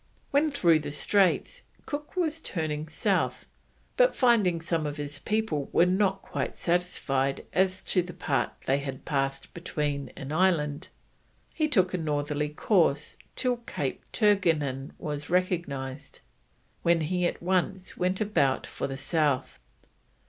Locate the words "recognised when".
15.29-17.01